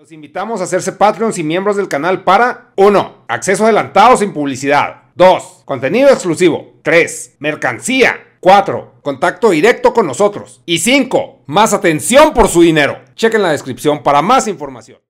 [0.00, 3.24] Los invitamos a hacerse Patreons y miembros del canal para 1.
[3.28, 5.02] Acceso adelantado sin publicidad.
[5.14, 5.64] 2.
[5.66, 6.76] Contenido exclusivo.
[6.80, 7.36] 3.
[7.38, 8.16] Mercancía.
[8.40, 8.94] 4.
[9.02, 10.62] Contacto directo con nosotros.
[10.64, 11.42] Y 5.
[11.48, 12.96] Más atención por su dinero.
[13.14, 15.00] Chequen la descripción para más información.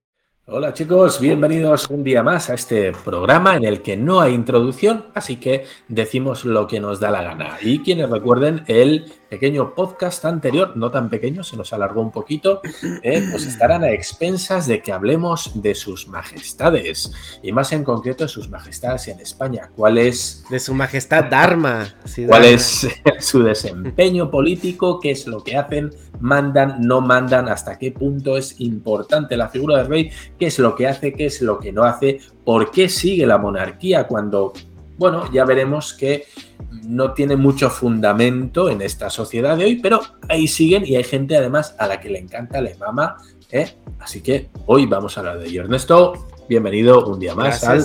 [0.47, 5.07] Hola chicos, bienvenidos un día más a este programa en el que no hay introducción,
[5.15, 7.59] así que decimos lo que nos da la gana.
[7.63, 12.61] Y quienes recuerden el pequeño podcast anterior, no tan pequeño, se nos alargó un poquito,
[13.03, 18.25] eh, pues estarán a expensas de que hablemos de sus majestades y más en concreto
[18.25, 19.71] de sus majestades en España.
[19.77, 20.45] ¿Cuál es?
[20.51, 21.95] De su majestad Dharma.
[22.27, 22.89] ¿Cuál es
[23.21, 24.99] su desempeño político?
[24.99, 25.91] ¿Qué es lo que hacen?
[26.19, 26.81] ¿Mandan?
[26.81, 27.49] ¿No mandan?
[27.49, 30.11] ¿Hasta qué punto es importante la figura del rey?
[30.41, 31.13] ¿Qué es lo que hace?
[31.15, 32.19] ¿Qué es lo que no hace?
[32.45, 34.53] ¿Por qué sigue la monarquía cuando
[35.01, 36.27] bueno, ya veremos que
[36.71, 41.37] no tiene mucho fundamento en esta sociedad de hoy, pero ahí siguen y hay gente
[41.37, 43.17] además a la que le encanta, le mama.
[43.51, 43.75] ¿eh?
[43.99, 45.63] Así que hoy vamos a hablar de ello.
[45.63, 47.85] Ernesto, bienvenido un día más al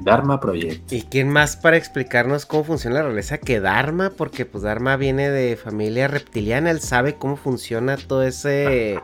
[0.00, 0.92] Dharma Project.
[0.92, 4.10] ¿Y quién más para explicarnos cómo funciona la realeza que Dharma?
[4.16, 9.00] Porque pues Dharma viene de familia reptiliana, él sabe cómo funciona todo ese...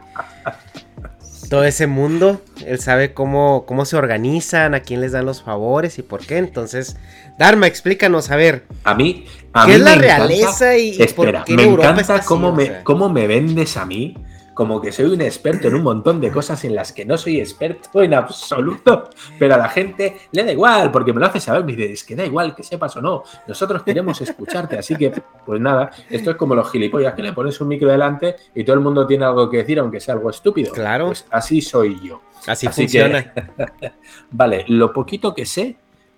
[1.50, 2.40] todo ese mundo.
[2.64, 6.38] Él sabe cómo, cómo se organizan, a quién les dan los favores y por qué.
[6.38, 6.96] Entonces,
[7.38, 8.66] Dharma, explícanos, a ver.
[8.84, 9.26] A mí,
[9.66, 14.14] ¿qué es la realeza y, espera, me encanta cómo, me, cómo me vendes a mí
[14.56, 17.40] como que soy un experto en un montón de cosas en las que no soy
[17.40, 21.62] experto en absoluto, pero a la gente le da igual, porque me lo hace saber,
[21.62, 25.12] me dice, es que da igual que sepas o no, nosotros queremos escucharte, así que,
[25.44, 28.76] pues nada, esto es como los gilipollas, que le pones un micro delante y todo
[28.76, 30.72] el mundo tiene algo que decir, aunque sea algo estúpido.
[30.72, 31.08] Claro.
[31.08, 32.22] Pues así soy yo.
[32.46, 33.34] Así, funciona.
[34.30, 35.76] vale, lo poquito que sé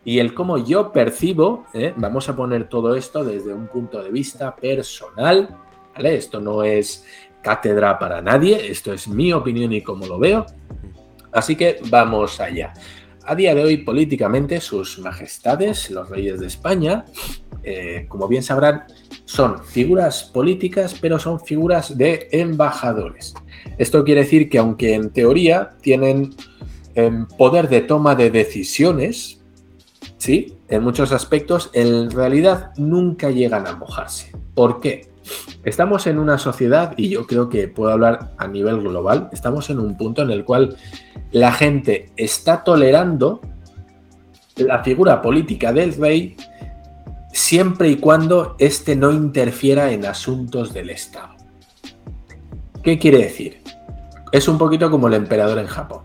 [0.08, 1.92] y el cómo yo percibo, ¿eh?
[1.94, 5.54] vamos a poner todo esto desde un punto de vista personal,
[5.94, 6.14] ¿vale?
[6.14, 7.04] Esto no es
[7.42, 10.46] cátedra para nadie, esto es mi opinión y cómo lo veo.
[11.30, 12.72] Así que vamos allá.
[13.26, 17.04] A día de hoy, políticamente, sus majestades, los reyes de España,
[17.62, 18.84] eh, como bien sabrán,
[19.26, 23.34] son figuras políticas, pero son figuras de embajadores.
[23.76, 26.34] Esto quiere decir que aunque en teoría tienen
[26.94, 29.37] em, poder de toma de decisiones,
[30.18, 30.58] ¿sí?
[30.68, 34.32] En muchos aspectos, en realidad nunca llegan a mojarse.
[34.54, 35.10] ¿Por qué?
[35.64, 39.78] Estamos en una sociedad, y yo creo que puedo hablar a nivel global, estamos en
[39.78, 40.76] un punto en el cual
[41.32, 43.40] la gente está tolerando
[44.56, 46.36] la figura política del rey
[47.32, 51.34] siempre y cuando éste no interfiera en asuntos del Estado.
[52.82, 53.62] ¿Qué quiere decir?
[54.32, 56.02] Es un poquito como el emperador en Japón.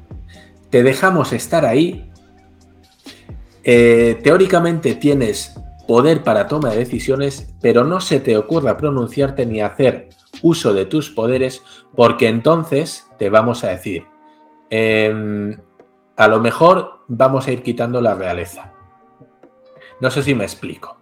[0.70, 2.10] Te dejamos estar ahí.
[3.64, 5.56] Eh, teóricamente tienes
[5.88, 10.10] poder para toma de decisiones, pero no se te ocurra pronunciarte ni hacer
[10.42, 11.64] uso de tus poderes,
[11.96, 14.06] porque entonces te vamos a decir,
[14.70, 15.58] em,
[16.16, 18.74] a lo mejor vamos a ir quitando la realeza.
[20.00, 20.98] No sé si me explico.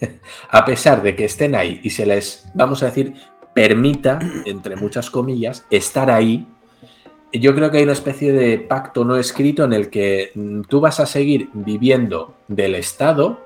[0.50, 3.14] a pesar de que estén ahí y se les, vamos a decir,
[3.54, 6.46] permita, entre muchas comillas, estar ahí,
[7.40, 10.80] yo creo que hay una especie de pacto no escrito en el que mm, tú
[10.80, 13.40] vas a seguir viviendo del Estado,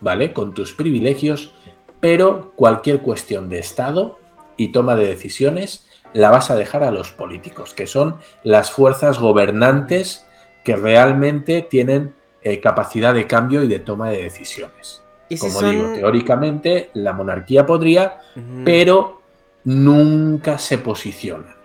[0.00, 0.32] ¿vale?
[0.32, 1.54] Con tus privilegios,
[2.00, 4.18] pero cualquier cuestión de Estado
[4.56, 9.18] y toma de decisiones la vas a dejar a los políticos, que son las fuerzas
[9.18, 10.26] gobernantes
[10.64, 15.02] que realmente tienen eh, capacidad de cambio y de toma de decisiones.
[15.38, 18.18] Como digo, teóricamente la monarquía podría,
[18.64, 19.22] pero
[19.62, 21.59] nunca se posiciona.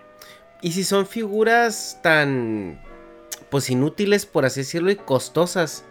[0.62, 2.80] ¿Y si son figuras tan,
[3.50, 5.84] pues inútiles, por así decirlo, y costosas,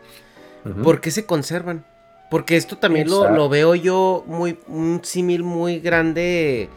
[0.83, 1.85] por qué se conservan?
[2.31, 6.69] Porque esto también lo, veo yo muy, un símil muy grande,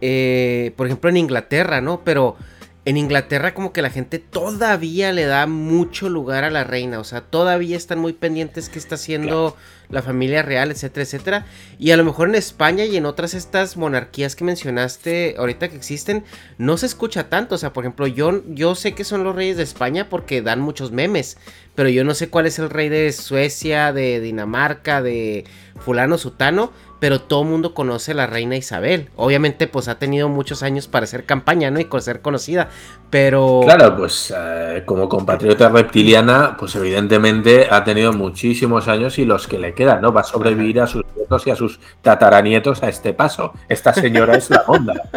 [0.00, 2.02] eh, por ejemplo en Inglaterra, ¿no?
[2.04, 2.36] Pero
[2.84, 7.04] en Inglaterra como que la gente todavía le da mucho lugar a la reina, o
[7.04, 9.56] sea, todavía están muy pendientes qué está haciendo
[9.88, 11.46] la familia real, etcétera, etcétera.
[11.78, 15.76] Y a lo mejor en España y en otras estas monarquías que mencionaste ahorita que
[15.76, 16.24] existen,
[16.58, 19.56] no se escucha tanto, o sea, por ejemplo, yo, yo sé que son los reyes
[19.56, 21.38] de España porque dan muchos memes,
[21.74, 25.44] pero yo no sé cuál es el rey de Suecia, de Dinamarca, de
[25.78, 29.10] fulano sutano, pero todo el mundo conoce a la reina Isabel.
[29.16, 31.80] Obviamente, pues ha tenido muchos años para hacer campaña, ¿no?
[31.80, 32.68] Y ser conocida,
[33.10, 33.60] pero...
[33.64, 39.58] Claro, pues eh, como compatriota reptiliana, pues evidentemente ha tenido muchísimos años y los que
[39.58, 40.12] le quedan, ¿no?
[40.12, 43.52] Va a sobrevivir a sus nietos y a sus tataranietos a este paso.
[43.68, 45.08] Esta señora es la onda.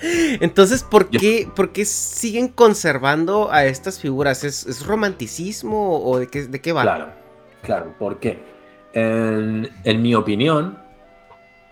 [0.40, 4.44] Entonces, ¿por qué, ¿por qué, siguen conservando a estas figuras?
[4.44, 6.82] ¿Es, romanticismo o de qué, de qué va?
[6.82, 7.08] Claro,
[7.62, 8.54] claro, ¿por qué?
[8.92, 10.78] en, mi opinión,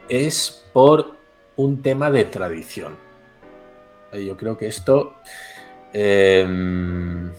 [0.08, 1.16] es por
[1.54, 2.96] un tema de tradición.
[4.12, 5.16] Yo creo que esto
[5.96, 7.30] Em,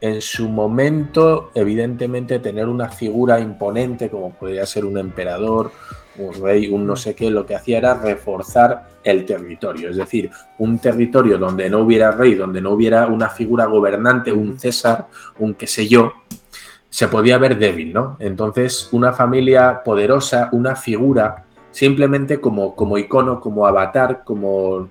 [0.00, 5.72] en su momento, evidentemente, tener una figura imponente como podría ser un emperador,
[6.16, 9.90] un rey, un no sé qué, lo que hacía era reforzar el territorio.
[9.90, 14.58] Es decir, un territorio donde no hubiera rey, donde no hubiera una figura gobernante, un
[14.58, 15.06] César,
[15.38, 16.12] un qué sé yo,
[16.88, 18.16] se podía ver débil, ¿no?
[18.18, 24.88] Entonces, una familia poderosa, una figura, simplemente como, como icono, como avatar, como,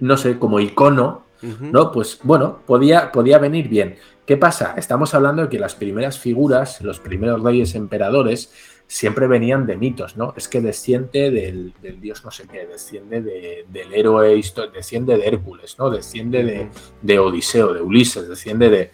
[0.00, 1.90] no sé, como icono, ¿no?
[1.90, 3.96] Pues bueno, podía, podía venir bien.
[4.26, 4.74] ¿Qué pasa?
[4.76, 8.52] Estamos hablando de que las primeras figuras, los primeros reyes emperadores,
[8.92, 10.34] siempre venían de mitos, ¿no?
[10.36, 14.38] Es que desciende del, dios no sé qué, desciende del héroe,
[14.72, 15.88] desciende de Hércules, ¿no?
[15.88, 16.68] Desciende
[17.00, 18.90] de, Odiseo, de Ulises, desciende de...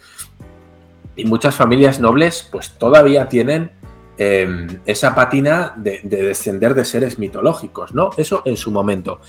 [1.17, 3.71] Y muchas familias nobles pues todavía tienen
[4.17, 8.11] em, esa patina de, de, descender de seres mitológicos, ¿no?
[8.15, 9.19] Eso en su momento.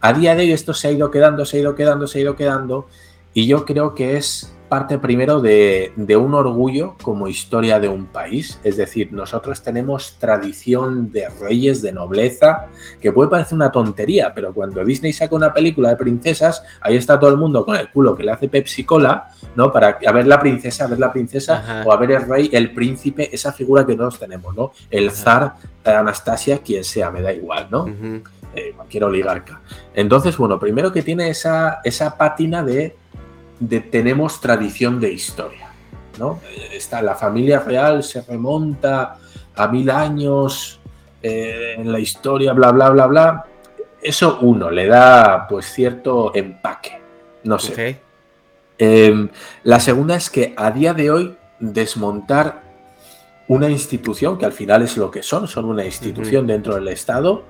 [0.00, 2.22] A día de hoy esto se ha ido quedando, se ha ido quedando, se ha
[2.22, 2.88] ido quedando,
[3.34, 8.58] y yo creo que es parte primero de, un orgullo como historia de un país.
[8.62, 12.68] Es decir, nosotros tenemos tradición de reyes, de nobleza,
[13.00, 17.18] que puede parecer una tontería, pero cuando Disney saca una película de princesas, ahí está
[17.18, 19.72] todo el mundo con el culo que le hace Pepsi Cola, ¿no?
[19.72, 22.72] Para a ver la princesa, a ver la princesa, o a ver el rey, el
[22.72, 24.72] príncipe, esa figura que todos tenemos, ¿no?
[24.88, 27.86] El zar, Anastasia, quien sea, me da igual, ¿no?
[28.54, 29.60] Eh, cualquier oligarca.
[29.94, 32.96] Entonces, bueno, primero que tiene esa, esa pátina de
[33.90, 35.70] tenemos tradición de historia.
[36.18, 36.40] ¿no?
[36.72, 39.18] Está, la familia real se remonta
[39.54, 40.80] a mil años
[41.22, 43.44] eh, en la historia, bla, bla, bla, bla.
[44.02, 47.00] Eso uno, le da pues cierto empaque.
[47.44, 48.00] No sé.
[48.78, 49.28] Em,
[49.62, 52.62] la segunda es que a día de hoy desmontar
[53.48, 57.44] una institución, que al final es lo que son, son una institución dentro del Estado,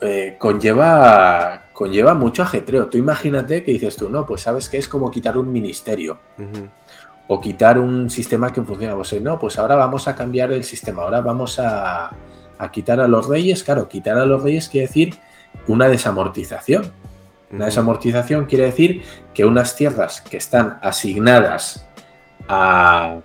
[0.00, 2.86] eh, conlleva, conlleva mucho ajetreo.
[2.86, 6.18] Tú imagínate que dices tú, no, pues sabes que es como quitar un ministerio
[7.28, 8.94] o quitar un sistema que funciona.
[8.94, 12.10] Pues no, pues ahora vamos a cambiar el sistema, ahora vamos a,
[12.70, 13.64] quitar a los reyes.
[13.64, 15.14] Claro, quitar a los reyes quiere decir
[15.66, 16.92] una desamortización.
[17.50, 19.02] Una desamortización quiere decir
[19.32, 21.86] que unas tierras que están asignadas
[22.48, 23.20] a,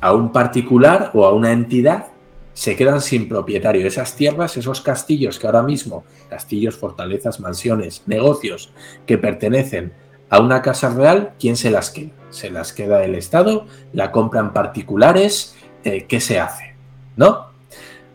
[0.00, 2.11] a un particular o a una entidad
[2.54, 3.86] se quedan sin propietario.
[3.86, 8.72] Esas tierras, esos castillos que ahora mismo, castillos, fortalezas, mansiones, negocios
[9.06, 9.92] que pertenecen
[10.28, 12.10] a una casa real, ¿quién se las queda?
[12.30, 15.54] Se las queda el Estado, la compran particulares,
[15.84, 16.74] eh, ¿qué se hace?
[17.16, 17.48] ¿No?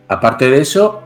[0.07, 1.04] Aparte de eso,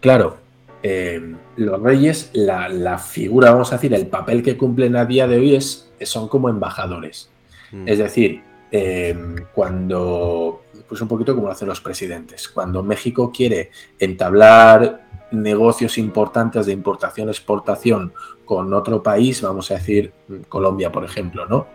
[0.00, 0.36] claro,
[0.82, 5.38] eh, los reyes, la, figura, vamos a decir, el papel que cumplen a día de
[5.38, 7.30] hoy es, son como embajadores.
[7.72, 7.88] Mm.
[7.88, 9.16] Es decir, eh,
[9.54, 10.61] cuando
[10.92, 12.50] pues un poquito como lo hacen los presidentes.
[12.50, 18.12] Cuando México quiere entablar negocios importantes de importación-exportación
[18.44, 20.12] con otro país, vamos a decir
[20.50, 21.66] Colombia, por ejemplo, ¿no?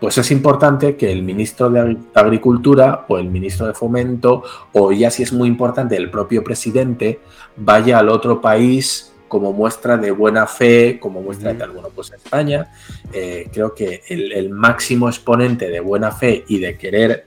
[0.00, 5.10] Pues es importante que el ministro de Agricultura o el ministro de Fomento, o ya
[5.10, 7.20] si es muy importante el propio presidente,
[7.58, 11.72] vaya al otro país como muestra de buena fe, como muestra de tal.
[11.72, 12.72] Bueno, pues España
[13.12, 17.26] eh, creo que el, el, máximo exponente de buena fe y de querer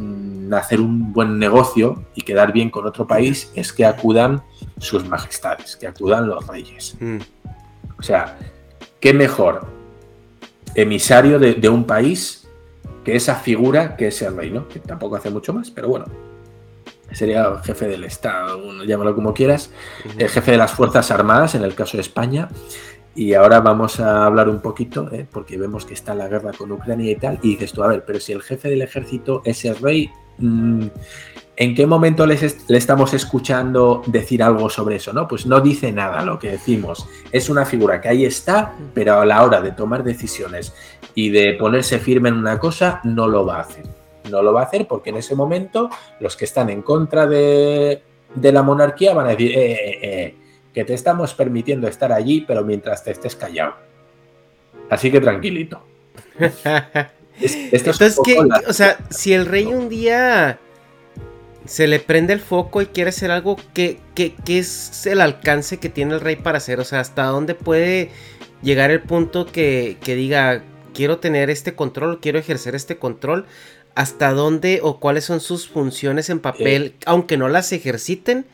[0.00, 4.42] Mm, hacer un buen negocio y quedar bien con otro país es que acudan
[4.78, 6.96] sus majestades, que acudan los reyes.
[7.00, 7.18] Mm.
[7.98, 8.38] O sea,
[9.00, 9.66] ¿qué mejor
[10.74, 12.48] emisario de, un país
[13.04, 14.68] que esa figura que es el rey, ¿no?
[14.68, 16.06] Que tampoco hace mucho más, pero bueno.
[17.12, 19.70] Sería el jefe del Estado, llámalo como quieras,
[20.16, 22.48] el jefe de las Fuerzas Armadas, en el caso de España,
[23.16, 25.26] y ahora vamos a hablar un poquito, ¿eh?
[25.28, 28.04] porque vemos que está la guerra con Ucrania y tal, y dices tú, a ver,
[28.06, 34.02] pero si el jefe del ejército es el rey, ¿en qué momento le estamos escuchando
[34.06, 35.12] decir algo sobre eso?
[35.12, 37.06] No, pues no dice nada lo que decimos.
[37.30, 40.74] Es una figura que ahí está, pero a la hora de tomar decisiones
[41.14, 43.84] y de ponerse firme en una cosa, no lo va a hacer.
[44.30, 48.02] No lo va a hacer porque en ese momento los que están en contra de,
[48.34, 50.34] de la monarquía van a decir, eh, eh, eh
[50.72, 53.74] que te estamos permitiendo estar allí, pero mientras te estés callado.
[54.88, 55.82] Así que tranquilito.
[57.40, 60.58] esto es que, o sea, si el rey un día
[61.66, 64.00] se le prende el foco y quiere hacer algo, ¿qué,
[64.46, 66.80] es el alcance que tiene el rey para hacer?
[66.80, 68.10] O sea, ¿hasta dónde puede
[68.62, 70.62] llegar el punto que, diga,
[70.94, 73.46] quiero tener este control, quiero ejercer este control?
[73.94, 76.94] ¿Hasta dónde o cuáles son sus funciones en papel, eh.
[77.06, 78.46] aunque no las ejerciten?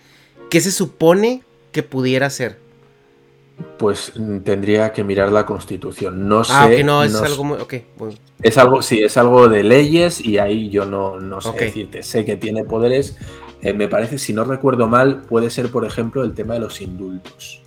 [0.51, 2.66] ¿Qué se supone que pudiera ser?
[3.79, 6.29] Pues mm, tendría que mirar la constitución.
[6.29, 6.85] No ah, sé.
[6.85, 7.59] no, es algo muy.
[8.43, 12.03] Es algo, sí, es algo de leyes y ahí yo no, no sé decirte.
[12.03, 13.17] Sé que tiene poderes.
[13.63, 16.81] Eh, me parece, si no recuerdo mal, puede ser, por ejemplo, el tema de los
[16.81, 17.63] indultos.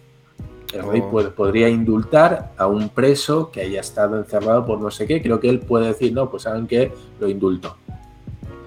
[0.74, 1.32] El rey oh.
[1.32, 5.22] podría indultar a un preso que haya estado encerrado por no sé qué.
[5.22, 7.76] Creo que él puede decir, no, pues saben que lo indulto.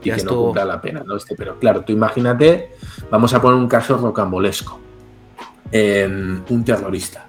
[0.02, 1.16] Y que no cumpla la pena, ¿no?
[1.16, 2.72] Este, pero claro, tú imagínate,
[3.08, 4.80] vamos a poner un caso rocambolesco.
[5.72, 7.26] Un terrorista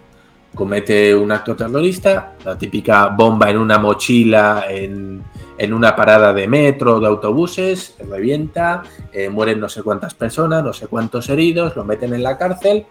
[0.54, 5.24] comete un acto terrorista, la típica bomba en una mochila, en,
[5.72, 8.84] una parada de metro, de autobuses, revienta,
[9.14, 12.86] eh, mueren no sé cuántas personas, no sé cuántos heridos, lo meten en la cárcel.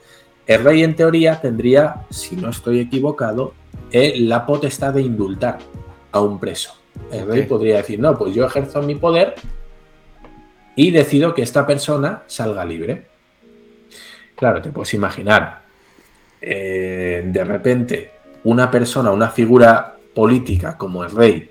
[0.47, 3.53] El rey en teoría tendría, si no estoy equivocado,
[3.91, 5.59] eh, la potestad de indultar
[6.13, 6.75] a un preso.
[7.11, 9.35] El rey podría decir, no, pues yo ejerzo mi poder
[10.75, 13.12] y decido que esta persona salga libre.
[14.43, 15.63] Claro, te puedes imaginar,
[16.41, 18.11] eh, de repente
[18.43, 21.49] una persona, una figura política como el rey,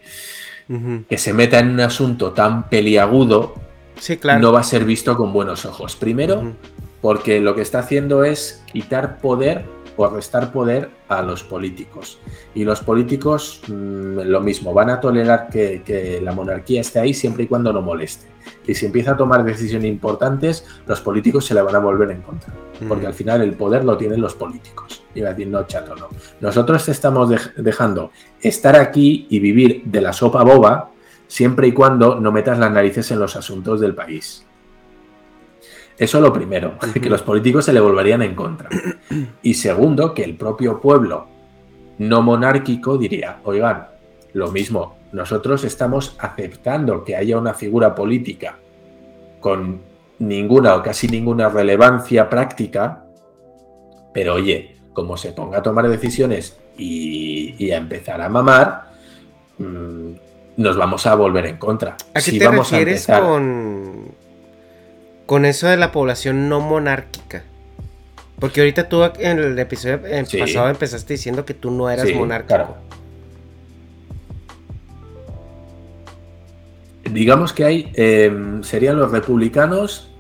[1.08, 3.56] que se meta en un asunto tan peliagudo,
[4.42, 5.96] no va a ser visto con buenos ojos.
[5.96, 6.52] Primero,
[7.00, 9.64] porque lo que está haciendo es quitar poder
[9.98, 12.20] o restar poder a los políticos.
[12.54, 17.44] Y los políticos, mm, lo mismo, van a tolerar que, la monarquía esté ahí siempre
[17.44, 18.28] y cuando no moleste.
[18.66, 22.22] Y si empieza a tomar decisiones importantes, los políticos se le van a volver en
[22.22, 22.54] contra.
[22.88, 25.04] Porque al final el poder lo tienen los políticos.
[25.14, 26.08] Y va a decir, no, chato, no.
[26.40, 30.92] Nosotros te estamos dejando estar aquí y vivir de la sopa boba
[31.28, 34.46] siempre y cuando no metas las narices en los asuntos del país.
[36.02, 38.70] Eso lo primero, que los políticos se le volverían en contra.
[39.44, 41.28] Y segundo, que el propio pueblo
[42.00, 43.88] no monárquico diría, oigan,
[44.34, 48.58] lo mismo, nosotros estamos aceptando que haya una figura política
[49.40, 49.82] con
[50.18, 53.04] ninguna o casi ninguna relevancia práctica,
[54.12, 58.92] pero oye, como se ponga a tomar decisiones y, a empezar a mamar,
[59.60, 60.12] mm,
[60.58, 61.96] nos vamos a volver en contra.
[62.12, 64.21] ¿A qué te vamos refieres con
[65.32, 67.44] con eso de la población no monárquica.
[68.38, 72.76] Porque ahorita tú en el episodio pasado empezaste diciendo que tú no eras sí, monárquico.
[77.10, 80.12] Digamos que hay, em, serían los republicanos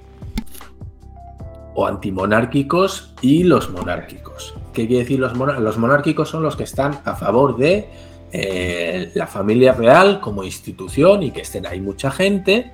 [1.76, 4.56] o antimonárquicos y los monárquicos.
[4.72, 5.66] ¿Qué quiere decir los monárquicos?
[5.66, 7.90] Los monárquicos son los que están a favor de
[8.32, 12.72] eh, la familia real como institución y que estén ahí mucha gente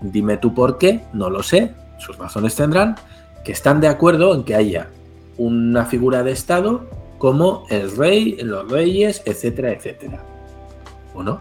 [0.00, 2.96] Dime tú por qué, no lo sé, sus razones tendrán,
[3.44, 4.88] que están de acuerdo en que haya
[5.36, 6.86] una figura de Estado
[7.18, 10.22] como el rey, los reyes, etcétera, etcétera.
[11.14, 11.40] Bueno,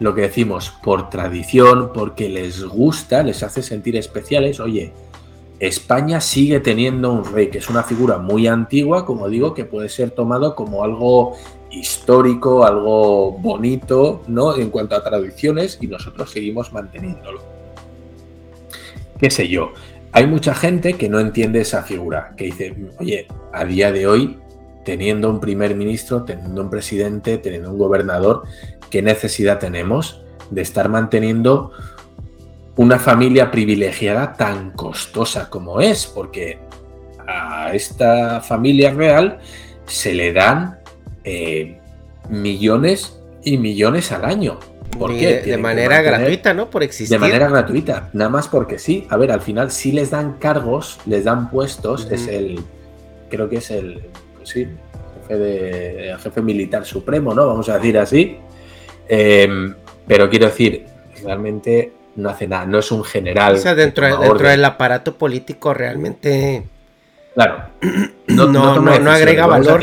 [0.00, 4.92] lo que decimos por tradición, porque les gusta, les hace sentir especiales, oye,
[5.60, 9.88] España sigue teniendo un rey, que es una figura muy antigua, como digo, que puede
[9.88, 11.36] ser tomado como algo
[11.70, 14.56] histórico, algo bonito, ¿no?
[14.56, 17.53] En cuanto a tradiciones, y nosotros seguimos manteniéndolo
[19.24, 19.72] qué sé yo.
[20.12, 24.38] Hay mucha gente que no entiende esa figura, que dice, oye, a día de hoy,
[24.84, 28.42] teniendo un primer ministro, teniendo un presidente, teniendo un gobernador,
[28.90, 31.72] ¿qué necesidad tenemos de estar manteniendo
[32.76, 36.04] una familia privilegiada tan costosa como es?
[36.04, 36.58] Porque
[37.26, 39.38] a esta familia real
[39.86, 40.80] se le dan
[41.24, 41.80] eh,
[42.28, 44.58] millones y millones al año.
[44.98, 45.40] ¿Por qué?
[45.40, 46.70] De manera gratuita, ¿no?
[46.70, 47.18] Por existir.
[47.18, 49.06] De manera gratuita, nada más porque sí.
[49.10, 52.60] A ver, al final sí les dan cargos, les dan puestos, es el,
[53.30, 54.02] creo que es el,
[54.36, 54.68] pues sí,
[55.22, 57.46] jefe, de, jefe militar supremo, ¿no?
[57.46, 58.38] Vamos a decir así.
[59.08, 59.74] Em,
[60.06, 60.86] pero quiero decir,
[61.22, 63.54] realmente no hace nada, no es un general.
[63.54, 66.64] O sea, dentro, dentro del aparato político realmente...
[67.34, 67.64] Claro.
[68.26, 69.80] No, no, no, agrega valor.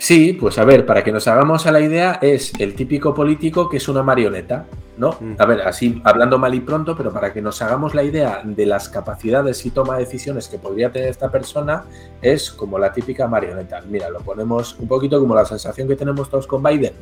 [0.00, 3.68] Sí, pues a ver, para que nos hagamos a la idea, es el típico político
[3.68, 4.64] que es una marioneta,
[4.96, 5.10] ¿no?
[5.20, 5.34] Mm.
[5.36, 8.64] A ver, así hablando mal y pronto, pero para que nos hagamos la idea de
[8.64, 11.84] las capacidades y toma de decisiones que podría tener esta persona,
[12.22, 13.82] es como la típica marioneta.
[13.90, 16.94] Mira, lo ponemos un poquito como la sensación que tenemos todos con Biden,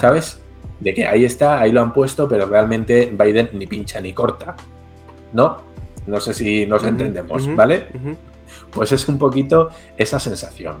[0.00, 0.40] ¿sabes?
[0.80, 4.56] De que ahí está, ahí lo han puesto, pero realmente Biden ni pincha ni corta,
[5.32, 5.58] ¿no?
[6.08, 7.86] No sé si nos entendemos, ¿vale?
[8.72, 10.78] Pues es un poquito esa sensación.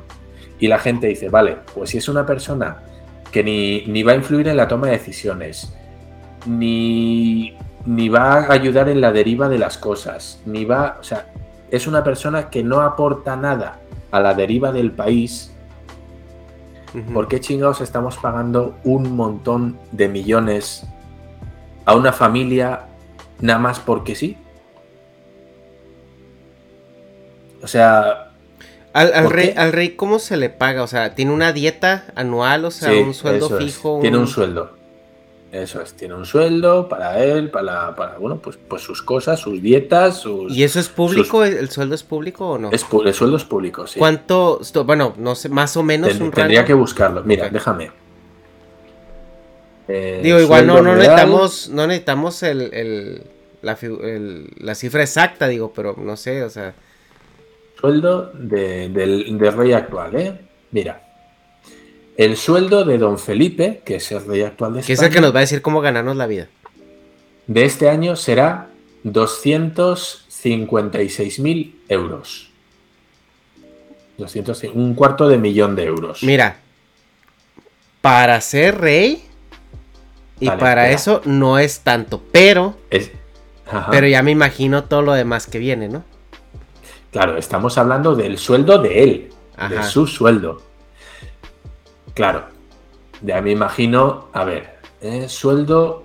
[0.60, 2.82] Y la gente dice, vale, pues si es una persona
[3.32, 5.72] que ni, va a influir en la toma de decisiones,
[6.46, 11.26] ni, ni va a ayudar en la deriva de las cosas, ni va, o sea,
[11.70, 13.78] es una persona que no aporta nada
[14.10, 15.52] a la deriva del país,
[17.14, 20.84] ¿por qué chingados estamos pagando un montón de millones
[21.84, 22.86] a una familia
[23.40, 24.36] nada más porque sí?
[27.62, 28.29] O sea,
[28.92, 30.82] al, rey, al rey, ¿cómo se le paga?
[30.82, 32.64] O sea, ¿tiene una dieta anual?
[32.64, 33.98] O sea, un sueldo fijo.
[34.00, 34.80] Tiene un sueldo.
[35.52, 39.60] Eso es, tiene un sueldo para él, para, para bueno, pues, pues sus cosas, sus
[39.60, 40.56] dietas, sus...
[40.56, 41.44] ¿Y eso es público?
[41.44, 42.70] ¿El sueldo es público o no?
[42.70, 43.98] Es, el sueldo es público, sí.
[43.98, 44.60] ¿Cuánto?
[44.84, 47.24] Bueno, no sé, más o menos un Tendría que buscarlo.
[47.24, 47.90] Mira, déjame.
[49.88, 53.24] Eh, Digo, igual no, no necesitamos, no necesitamos el,
[53.60, 56.74] la, cifra exacta, digo, pero no sé, o sea...
[57.80, 60.38] Sueldo del, del rey actual, ¿eh?
[60.70, 61.02] Mira,
[62.16, 64.86] el sueldo de don Felipe, que es el rey actual de España.
[64.86, 66.48] Que es el que nos va a decir cómo ganarnos la vida.
[67.46, 68.68] De este año será
[69.04, 72.50] 256.000 euros.
[74.74, 76.22] un cuarto de millón de euros.
[76.22, 76.58] Mira,
[78.02, 79.24] para ser rey
[80.38, 82.76] y para eso no es tanto, pero
[83.90, 86.04] pero ya me imagino todo lo demás que viene, ¿no?
[87.10, 89.32] Claro, estamos hablando del sueldo de él,
[89.68, 90.62] de su sueldo.
[92.14, 92.44] Claro.
[93.22, 96.04] Ya me imagino, a ver, eh, sueldo.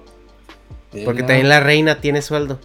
[1.06, 2.60] Porque también la reina tiene sueldo.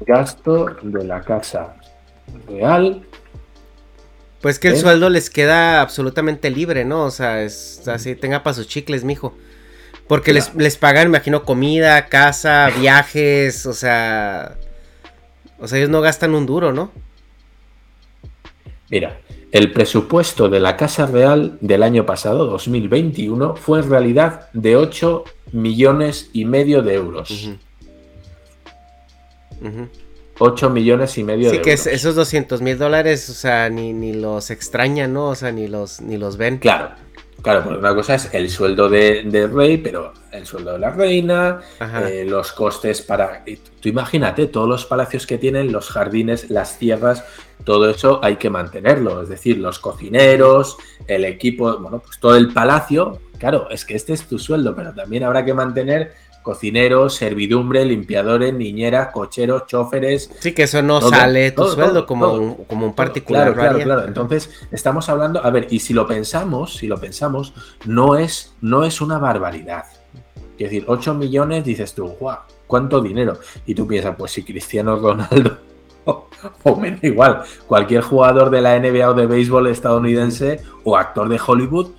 [0.00, 1.76] Gasto de la casa
[2.48, 3.04] real.
[4.40, 4.78] Pues que el ¿Eh?
[4.78, 7.04] sueldo les queda absolutamente libre, ¿no?
[7.04, 9.34] O sea, es así, tenga para sus chicles, mijo.
[10.06, 14.56] Porque les, les pagan, me imagino, comida, casa, viajes, o sea.
[15.58, 16.90] O sea, ellos no gastan un duro, ¿no?
[18.90, 19.20] Mira,
[19.52, 25.24] el presupuesto de la Casa Real del año pasado, 2021, fue en realidad de 8
[25.52, 27.50] millones y medio de euros.
[30.38, 31.80] 8 millones y medio de euros.
[31.80, 35.28] Sí, que esos 200 mil dólares, o sea, ni, ni los extrañan, ¿no?
[35.28, 36.58] O sea, ni los, ni los ven.
[36.58, 36.90] Claro,
[37.42, 40.90] Claro, porque una cosa es el sueldo del de rey, pero el sueldo de la
[40.90, 43.44] reina, eh, los costes para...
[43.80, 47.24] Tú imagínate, todos los palacios que tienen, los jardines, las tierras,
[47.64, 49.22] todo eso hay que mantenerlo.
[49.22, 53.20] Es decir, los cocineros, el equipo, bueno, pues todo el palacio.
[53.38, 56.14] Claro, es que este es tu sueldo, pero también habrá que mantener
[56.48, 60.30] cocineros, servidumbre, limpiadores, niñeras, cocheros, choferes.
[60.40, 63.52] Sí, que eso no sale tu sueldo como, un, como un particular.
[63.52, 64.08] Claro, claro, claro.
[64.08, 67.52] Entonces, estamos hablando, a ver, y si lo pensamos, si lo pensamos,
[67.84, 69.84] no es, no es una barbaridad.
[70.52, 73.38] Es decir, 8 millones, dices tú, guau, ¿cuánto dinero?
[73.66, 75.58] Y tú piensas, pues si Cristiano Ronaldo,
[76.62, 81.28] o me da igual, cualquier jugador de la NBA o de béisbol estadounidense o actor
[81.28, 81.90] de Hollywood,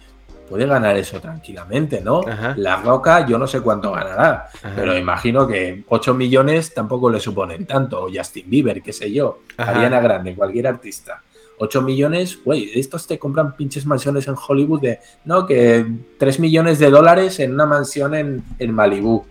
[0.49, 2.21] puede ganar eso tranquilamente, ¿no?
[2.57, 7.65] La Roca, yo no sé cuánto ganará, pero imagino que 8 millones tampoco le suponen
[7.65, 11.21] tanto, o Justin Bieber, qué sé yo, Ariana Grande, cualquier artista.
[11.59, 15.85] 8 millones, güey, estos te compran pinches mansiones en Hollywood de, no, que
[16.17, 19.25] 3 millones de dólares en una mansión en, en Malibú.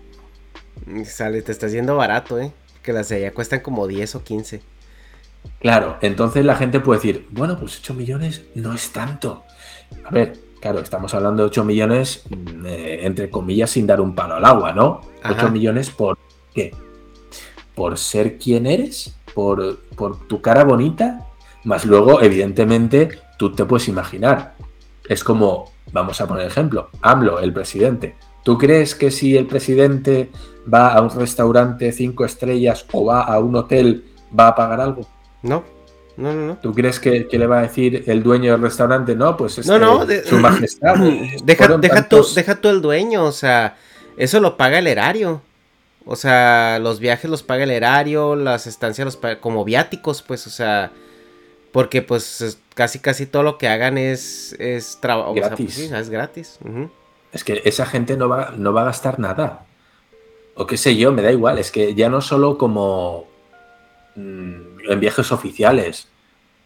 [1.04, 2.52] Sale, te está yendo barato, ¿eh?
[2.82, 4.62] Que las de allá cuestan como 10 o 15.
[5.60, 9.44] Claro, entonces la gente puede decir, bueno, pues 8 millones no es tanto.
[10.04, 14.14] A ver, Claro, estamos hablando de 8 millones, mm, eh, entre comillas, sin dar un
[14.14, 15.02] palo al agua, ¿no?
[15.24, 16.18] 8 millones por
[16.52, 16.74] qué?
[17.74, 21.26] Por ser quien eres, por, por tu cara bonita,
[21.64, 24.54] más luego, evidentemente, tú te puedes imaginar.
[25.08, 28.16] Es como, vamos a poner ejemplo, AMLO, el presidente.
[28.42, 30.30] ¿Tú crees que si el presidente
[30.72, 34.04] va a un restaurante cinco estrellas o va a un hotel,
[34.36, 35.06] va a pagar algo?
[35.42, 35.77] No.
[36.18, 36.56] No, no, no.
[36.56, 39.14] ¿Tú crees que, le va a decir el dueño del restaurante?
[39.14, 40.96] No, pues este, no, no, su majestad.
[41.44, 43.76] deja, deja, tú, deja tú el dueño, o sea,
[44.16, 45.40] eso lo paga el erario.
[46.04, 50.48] O sea, los viajes los paga el erario, las estancias los paga como viáticos, pues,
[50.48, 50.90] o sea,
[51.70, 55.34] porque pues casi casi todo lo que hagan es, es trabajo.
[55.34, 55.74] Pues, gratis.
[55.74, 56.58] sí, es gratis.
[57.30, 59.66] Es que esa gente no va, no va a gastar nada.
[60.56, 61.60] O qué sé yo, me da igual.
[61.60, 63.28] Es que ya no solo como
[64.88, 66.08] En viajes oficiales.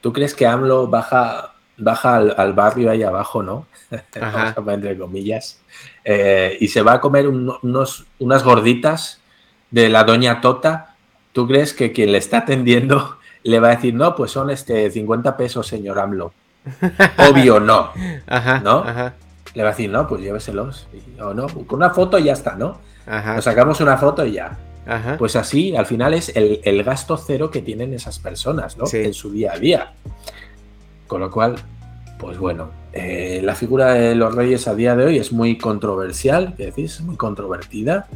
[0.00, 3.66] ¿Tú crees que AMLO baja, baja al, barrio ahí abajo, no?
[4.68, 5.61] entre comillas.
[6.04, 9.20] Eh, y se va a comer unos, unas gorditas
[9.70, 10.94] de la doña Tota.
[11.32, 14.90] ¿Tú crees que quien le está atendiendo le va a decir, no, pues son este
[14.90, 16.32] 50 pesos, señor AMLO?
[17.30, 17.90] Obvio no.
[18.62, 18.85] ¿No?
[19.54, 20.87] Le va a decir, no, pues lléveselos.
[21.20, 22.78] O no, con una foto y ya está, ¿no?
[23.06, 24.56] Nos sacamos una foto y ya.
[25.18, 28.84] Pues así, al final es el, gasto cero que tienen esas personas, ¿no?
[28.92, 29.92] En su día a día.
[31.06, 31.56] Con lo cual,
[32.18, 36.54] pues bueno, eh, la figura de los reyes a día de hoy es muy controversial,
[36.56, 36.96] ¿qué decís?
[36.96, 38.06] Es muy controvertida,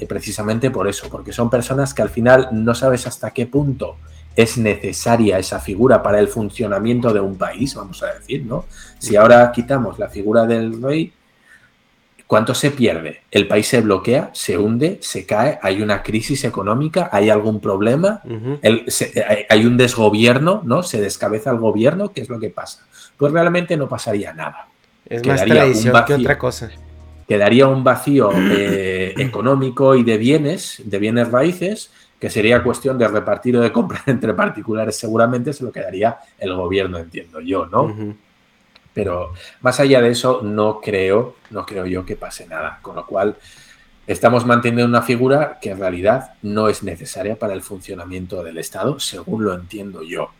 [0.00, 3.96] eh, precisamente por eso, porque son personas que al final no sabes hasta qué punto
[4.34, 8.64] es necesaria esa figura para el funcionamiento de un país, vamos a decir, ¿no?
[8.98, 11.12] Si ahora quitamos la figura del rey,
[12.32, 13.20] ¿Cuánto se pierde?
[13.30, 18.22] El país se bloquea, se hunde, se cae, hay una crisis económica, hay algún problema,
[19.50, 20.82] hay, un desgobierno, ¿no?
[20.82, 22.86] Se descabeza el gobierno, ¿qué es lo que pasa?
[23.18, 24.66] Pues realmente no pasaría nada.
[25.04, 26.70] Es más tradición que otra cosa.
[27.28, 33.08] quedaría un vacío eh, económico y de bienes, de bienes raíces, que sería cuestión de
[33.08, 37.94] repartir o de comprar entre particulares, seguramente se lo quedaría el gobierno, entiendo yo, ¿no?
[38.94, 42.78] Pero más allá de eso, no creo, no creo yo que pase nada.
[42.82, 43.36] Con lo cual,
[44.06, 48.98] estamos manteniendo una figura que en realidad no es necesaria para el funcionamiento del Estado,
[49.00, 50.30] según lo entiendo yo.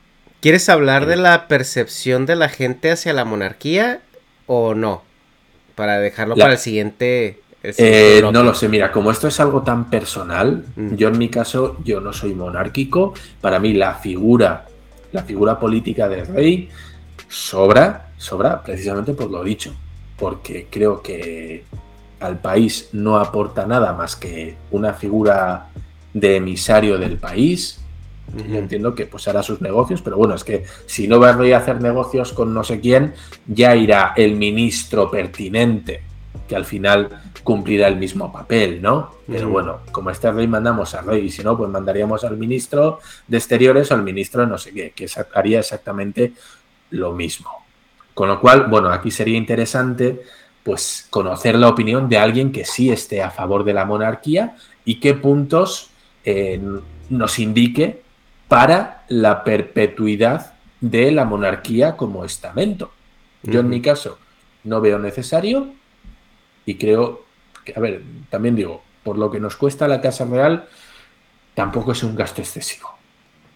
[0.41, 4.01] ¿Quieres hablar de la percepción de la gente hacia la monarquía
[4.47, 5.03] o no?
[5.77, 7.41] Para dejarlo para el siguiente.
[7.63, 10.97] Eh, no lo sé, mira, como esto es algo tan personal, mm.
[10.97, 13.15] yo en mi caso, yo no soy monárquico.
[13.41, 14.67] Para mí, la figura,
[15.13, 16.69] la figura política del rey
[17.33, 19.75] sobra, sobra precisamente por lo dicho.
[20.19, 21.65] Porque creo que
[22.21, 25.69] al país no aporta nada más que una figura
[26.13, 27.81] de emisario del país,
[28.49, 31.57] yo entiendo que pues hará sus negocios, pero bueno, es que si no va a
[31.57, 33.15] hacer negocios con no sé quién,
[33.47, 36.03] ya irá el ministro pertinente,
[36.49, 37.09] que al final
[37.43, 39.11] cumplirá el mismo papel, ¿no?
[39.27, 43.01] Pero bueno, como este rey mandamos al rey, y si no, pues mandaríamos al ministro
[43.27, 46.33] de Exteriores o al ministro de no sé qué, que haría exactamente
[46.93, 47.51] lo mismo.
[48.15, 50.23] Con lo cual, bueno, aquí sería interesante
[50.63, 55.01] pues conocer la opinión de alguien que sí esté a favor de la monarquía y
[55.01, 55.91] qué puntos
[56.25, 56.61] eh,
[57.11, 58.03] nos indique
[58.47, 62.93] para la perpetuidad de la monarquía como estamento.
[63.43, 64.19] Yo en mi caso
[64.65, 65.73] no veo necesario
[66.65, 67.25] y creo
[67.65, 70.69] que, a ver, también digo, por lo que nos cuesta la Casa Real,
[71.55, 72.91] tampoco es un gasto excesivo.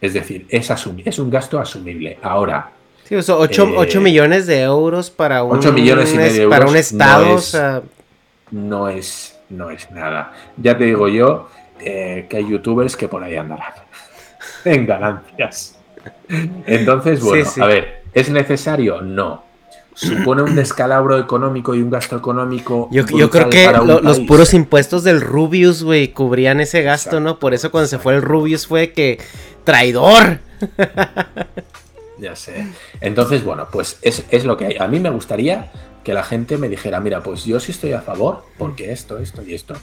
[0.00, 2.18] Es decir, es, es un gasto asumible.
[2.22, 2.72] Ahora.
[3.08, 6.12] Sí, 8, eh, millones de euros para un, millones
[6.48, 7.38] para un estado.
[8.50, 10.32] No es, no es, nada.
[10.56, 13.74] Ya te digo yo eh, que hay youtubers que por ahí andarán
[14.64, 15.78] en ganancias.
[16.66, 19.00] Entonces, bueno, a ver, ¿es necesario?
[19.02, 19.44] No.
[19.94, 22.88] ¿Supone un descalabro económico y un gasto económico?
[22.90, 27.38] Yo, creo que los puros impuestos del Rubius, güey, cubrían ese gasto, ¿no?
[27.38, 29.18] Por eso cuando se fue el Rubius fue que...
[29.64, 30.40] ¡Traidor!
[32.18, 32.66] ya sé.
[33.00, 34.76] Entonces, bueno, pues es, es lo que hay.
[34.78, 35.70] A mí me gustaría
[36.04, 39.42] que la gente me dijera, mira, pues yo sí estoy a favor, porque esto, esto
[39.42, 39.74] y esto.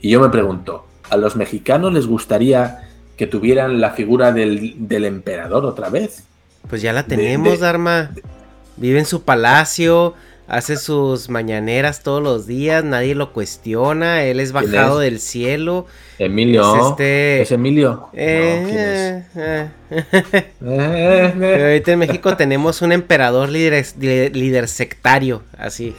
[0.00, 5.64] Y yo me pregunto, ¿a los mexicanos les gustaría que tuvieran la figura del, emperador
[5.64, 6.24] otra vez.
[6.68, 8.10] Pues ya la tenemos, Dharma.
[8.76, 10.14] Vive en su palacio,
[10.48, 15.86] hace sus mañaneras todos los días, nadie lo cuestiona, él es bajado del cielo.
[16.18, 16.76] Emilio.
[16.76, 17.42] Es, este...
[17.42, 18.08] ¿Es Emilio.
[18.12, 19.68] Eh, eh,
[20.60, 21.62] eh.
[21.62, 25.94] ahorita en México tenemos un emperador líder, líder sectario, así.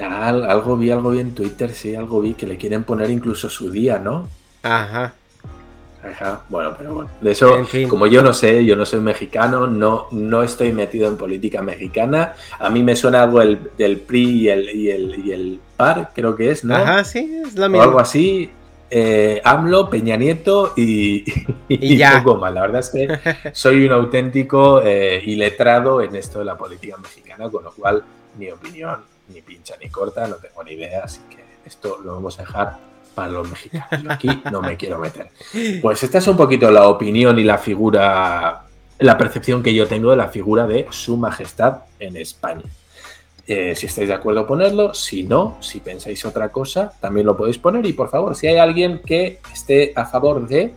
[0.00, 3.70] algo vi, algo vi en Twitter, sí, algo vi que le quieren poner incluso su
[3.70, 4.28] día, ¿no?
[4.62, 5.14] Ajá
[6.48, 7.10] bueno, pero bueno.
[7.20, 7.56] De eso,
[7.88, 12.34] como yo no sé, yo no soy mexicano, no, no estoy metido en política mexicana.
[12.58, 16.10] A mí me suena algo el, del PRI y el, y el, y el PAR,
[16.14, 16.74] creo que es, ¿no?
[16.76, 17.84] Ajá, sí, es la misma.
[17.84, 18.50] O algo así.
[18.88, 21.24] Eh, AMLO, Peña Nieto y,
[21.68, 22.22] y, ya.
[22.22, 22.54] poco más.
[22.54, 23.08] La verdad es que
[23.52, 28.04] soy un auténtico eh, iletrado en esto de la política mexicana, con lo cual
[28.38, 32.38] mi opinión ni pincha ni corta, no tengo ni idea, así que esto lo vamos
[32.38, 32.78] a dejar
[33.16, 34.04] para los mexicanos.
[34.10, 35.30] Aquí no me quiero meter.
[35.80, 38.62] Pues esta es un poquito la opinión y la figura,
[38.98, 42.64] la percepción que yo tengo de la figura de Su Majestad en España.
[43.46, 44.92] Eh, si estáis de acuerdo, ponerlo.
[44.92, 47.86] Si no, si pensáis otra cosa, también lo podéis poner.
[47.86, 50.74] Y por favor, si hay alguien que esté a favor de,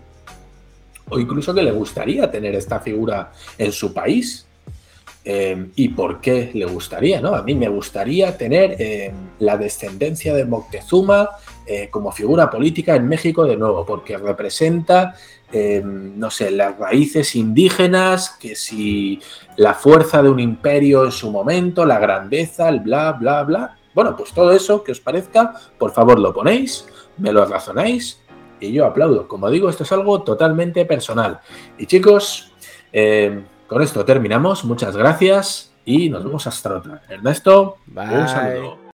[1.10, 4.48] o incluso que le gustaría tener esta figura en su país,
[5.26, 7.20] eh, ¿Y por qué le gustaría?
[7.22, 7.36] ¿no?
[7.36, 11.30] A mí me gustaría tener eh, la descendencia de Moctezuma
[11.72, 15.14] eh, como figura política en México de nuevo, porque representa,
[15.52, 19.22] eh, no sé, las raíces indígenas, que si
[19.56, 23.78] la fuerza de un imperio en su momento, la grandeza, el bla, bla, bla.
[23.94, 26.88] Bueno, pues todo eso que os parezca, por favor lo ponéis,
[27.20, 28.20] me lo razonáis
[28.60, 29.28] y yo aplaudo.
[29.28, 31.40] Como digo, esto es algo totalmente personal.
[31.78, 32.52] Y chicos,
[32.92, 34.66] eh, con esto terminamos.
[34.66, 37.04] Muchas gracias y nos vemos hasta otra.
[37.08, 38.80] Ernesto, un saludo.